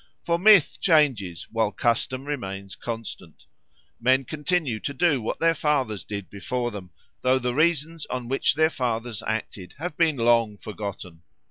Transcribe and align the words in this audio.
For 0.23 0.39
myth 0.39 0.79
changes 0.81 1.45
while 1.51 1.71
custom 1.71 2.25
remains 2.25 2.75
constant; 2.75 3.45
men 3.99 4.25
continue 4.25 4.79
to 4.79 4.95
do 4.95 5.21
what 5.21 5.39
their 5.39 5.53
fathers 5.53 6.03
did 6.03 6.27
before 6.27 6.71
them, 6.71 6.89
though 7.21 7.37
the 7.37 7.53
reasons 7.53 8.07
on 8.07 8.27
which 8.27 8.55
their 8.55 8.71
fathers 8.71 9.21
acted 9.21 9.75
have 9.77 9.95
been 9.97 10.17
long 10.17 10.57
forgotten. 10.57 11.21